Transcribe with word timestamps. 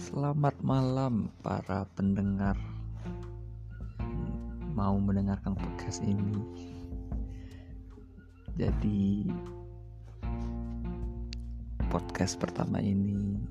Selamat 0.00 0.56
malam 0.64 1.28
para 1.44 1.84
pendengar 1.92 2.56
mau 4.72 4.96
mendengarkan 4.96 5.52
podcast 5.52 6.00
ini. 6.00 6.40
Jadi 8.56 9.28
podcast 11.92 12.40
pertama 12.40 12.80
ini 12.80 13.44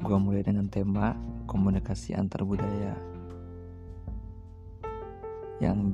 gua 0.00 0.16
mulai 0.16 0.40
dengan 0.40 0.72
tema 0.72 1.12
komunikasi 1.44 2.16
antar 2.16 2.40
budaya 2.40 2.96
yang 5.60 5.92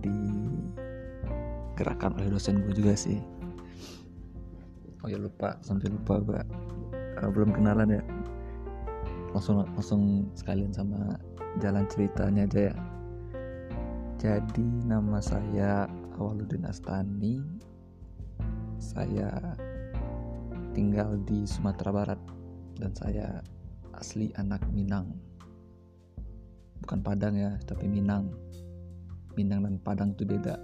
digerakkan 1.74 2.14
oleh 2.22 2.30
dosen 2.30 2.62
gue 2.62 2.70
juga 2.70 2.94
sih. 2.94 3.18
Oh 5.02 5.10
ya 5.10 5.18
lupa 5.18 5.58
sampai 5.58 5.90
lupa 5.90 6.22
gue 6.22 6.38
uh, 7.18 7.30
belum 7.34 7.50
kenalan 7.50 7.98
ya 7.98 8.04
langsung 9.34 9.66
langsung 9.66 10.02
sekalian 10.38 10.70
sama 10.70 11.18
jalan 11.58 11.82
ceritanya 11.90 12.46
aja 12.46 12.70
ya. 12.70 12.76
Jadi 14.22 14.64
nama 14.86 15.18
saya 15.18 15.90
Awaludin 16.14 16.64
Astani. 16.70 17.42
Saya 18.78 19.58
tinggal 20.70 21.18
di 21.26 21.42
Sumatera 21.50 21.90
Barat 21.90 22.20
dan 22.78 22.94
saya 22.94 23.42
asli 23.98 24.30
anak 24.38 24.62
Minang. 24.70 25.10
Bukan 26.86 27.02
Padang 27.02 27.34
ya 27.34 27.58
tapi 27.66 27.90
Minang. 27.90 28.30
Minang 29.34 29.66
dan 29.66 29.76
Padang 29.82 30.14
itu 30.14 30.22
beda. 30.22 30.56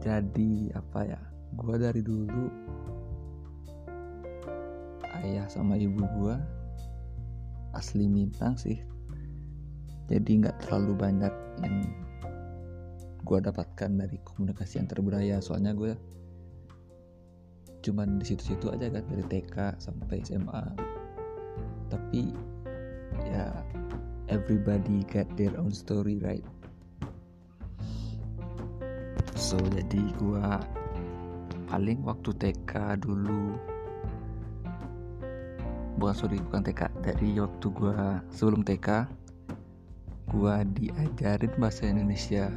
Jadi 0.00 0.72
apa 0.72 1.00
ya? 1.04 1.20
Gua 1.52 1.76
dari 1.76 2.00
dulu 2.00 2.48
ayah 5.22 5.46
sama 5.46 5.78
ibu 5.78 6.02
gue 6.18 6.36
asli 7.72 8.06
Minang 8.06 8.58
sih. 8.58 8.78
Jadi 10.10 10.44
nggak 10.44 10.66
terlalu 10.66 10.92
banyak 10.98 11.34
yang 11.64 11.76
gue 13.22 13.38
dapatkan 13.38 13.90
dari 13.96 14.18
komunikasi 14.26 14.82
antar 14.82 15.00
budaya. 15.00 15.40
Soalnya 15.40 15.72
gue 15.72 15.94
cuman 17.82 18.22
di 18.22 18.24
situ-situ 18.30 18.70
aja 18.70 18.86
kan 18.94 19.02
dari 19.10 19.26
TK 19.26 19.82
sampai 19.82 20.22
SMA 20.22 20.64
tapi 21.90 22.30
ya 23.26 23.50
everybody 24.30 25.02
get 25.10 25.26
their 25.34 25.52
own 25.58 25.74
story 25.74 26.22
right? 26.22 26.46
So 29.34 29.58
jadi 29.58 30.00
gue 30.16 30.46
paling 31.66 32.06
waktu 32.06 32.30
TK 32.38 33.02
dulu 33.02 33.58
bukan 36.02 36.18
sorry 36.18 36.42
bukan 36.42 36.66
TK 36.66 36.90
dari 36.98 37.38
waktu 37.38 37.66
gua 37.70 38.18
sebelum 38.34 38.66
TK 38.66 39.06
gua 40.34 40.66
diajarin 40.66 41.54
bahasa 41.62 41.86
Indonesia 41.86 42.50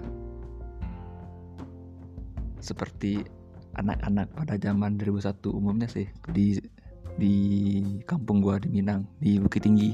seperti 2.58 3.22
anak-anak 3.78 4.34
pada 4.34 4.58
zaman 4.58 4.98
2001 4.98 5.46
umumnya 5.54 5.86
sih 5.86 6.10
di 6.34 6.58
di 7.22 7.36
kampung 8.10 8.42
gua 8.42 8.58
di 8.58 8.74
Minang 8.74 9.06
di 9.22 9.38
Bukit 9.38 9.62
Tinggi. 9.62 9.94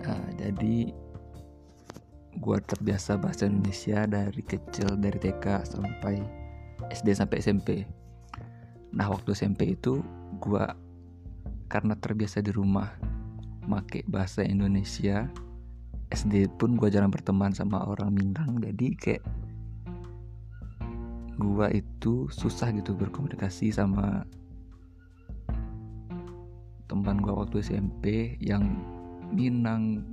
Nah, 0.00 0.24
jadi 0.40 0.88
gua 2.40 2.64
terbiasa 2.64 3.20
bahasa 3.20 3.44
Indonesia 3.44 4.08
dari 4.08 4.40
kecil 4.40 4.96
dari 4.96 5.20
TK 5.20 5.68
sampai 5.68 6.16
SD 6.88 7.12
sampai 7.12 7.36
SMP 7.44 7.84
nah 8.92 9.08
waktu 9.08 9.32
SMP 9.32 9.72
itu 9.72 10.04
gue 10.42 10.64
karena 11.70 11.94
terbiasa 11.94 12.42
di 12.42 12.50
rumah 12.50 12.90
make 13.70 14.02
bahasa 14.10 14.42
Indonesia 14.42 15.30
SD 16.10 16.50
pun 16.58 16.74
gue 16.74 16.90
jarang 16.90 17.14
berteman 17.14 17.54
sama 17.54 17.86
orang 17.86 18.10
Minang 18.12 18.58
jadi 18.58 18.88
kayak 18.98 19.24
gue 21.38 21.66
itu 21.78 22.28
susah 22.28 22.74
gitu 22.74 22.92
berkomunikasi 22.92 23.72
sama 23.72 24.26
teman 26.92 27.24
gue 27.24 27.32
waktu 27.32 27.64
SMP 27.64 28.36
yang 28.42 28.76
Minang 29.32 30.04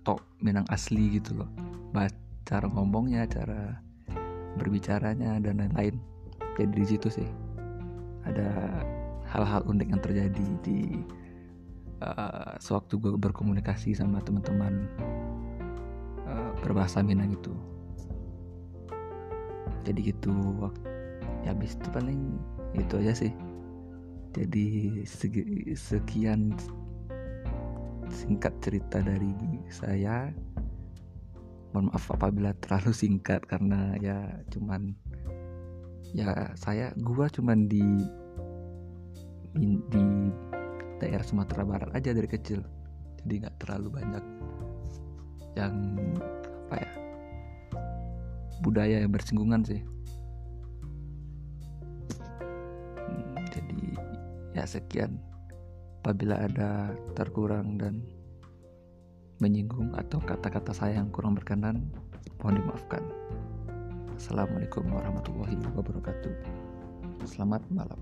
tok 0.00 0.24
Minang 0.40 0.64
asli 0.72 1.20
gitu 1.20 1.36
loh. 1.36 1.50
Cara 2.46 2.70
ngomongnya 2.70 3.28
cara 3.28 3.82
berbicaranya 4.56 5.36
dan 5.44 5.60
lain-lain. 5.60 6.00
Jadi 6.56 6.72
di 6.72 6.86
situ 6.88 7.12
sih 7.12 7.28
ada 8.24 8.80
hal-hal 9.36 9.68
unik 9.68 9.88
yang 9.92 10.00
terjadi 10.00 10.48
di 10.64 11.04
uh, 12.00 12.56
sewaktu 12.56 12.96
gue 12.96 13.12
berkomunikasi 13.20 13.92
sama 13.92 14.24
teman-teman 14.24 14.88
uh, 16.24 16.50
berbahasa 16.64 17.04
Minang 17.04 17.36
itu. 17.36 17.52
Jadi 19.84 20.10
gitu 20.10 20.32
ya 21.44 21.52
habis 21.52 21.76
itu 21.76 21.88
paling 21.92 22.40
itu 22.72 22.94
aja 22.96 23.12
sih. 23.12 23.32
Jadi 24.32 25.00
segi, 25.04 25.44
sekian 25.76 26.56
singkat 28.08 28.56
cerita 28.64 29.04
dari 29.04 29.36
saya. 29.68 30.32
Mohon 31.76 31.92
maaf 31.92 32.08
apabila 32.08 32.56
terlalu 32.64 32.92
singkat 32.96 33.44
karena 33.44 33.92
ya 34.00 34.40
cuman 34.48 34.96
ya 36.16 36.56
saya 36.56 36.96
gua 36.96 37.28
cuman 37.28 37.68
di 39.56 40.04
daerah 41.00 41.24
Sumatera 41.24 41.64
Barat 41.64 41.90
aja 41.92 42.12
dari 42.12 42.28
kecil. 42.28 42.60
Jadi 43.22 43.32
nggak 43.42 43.56
terlalu 43.60 43.88
banyak 44.00 44.24
yang 45.56 45.74
apa 46.68 46.76
ya 46.76 46.90
budaya 48.60 48.96
yang 49.04 49.12
bersinggungan 49.12 49.64
sih. 49.64 49.80
Hmm, 53.00 53.34
jadi 53.50 53.80
ya 54.56 54.64
sekian. 54.68 55.20
Apabila 56.06 56.38
ada 56.38 56.94
terkurang 57.18 57.82
dan 57.82 57.98
menyinggung 59.42 59.90
atau 59.98 60.22
kata-kata 60.22 60.70
saya 60.70 61.02
yang 61.02 61.10
kurang 61.10 61.34
berkenan 61.34 61.90
mohon 62.40 62.62
dimaafkan. 62.62 63.02
Assalamualaikum 64.16 64.86
warahmatullahi 64.86 65.58
wabarakatuh. 65.74 66.32
Selamat 67.26 67.60
malam. 67.74 67.98